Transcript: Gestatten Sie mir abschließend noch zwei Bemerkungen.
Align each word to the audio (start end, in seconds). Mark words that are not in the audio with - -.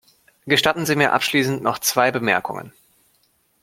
Gestatten 0.47 0.87
Sie 0.87 0.95
mir 0.95 1.13
abschließend 1.13 1.61
noch 1.61 1.77
zwei 1.77 2.09
Bemerkungen. 2.09 2.73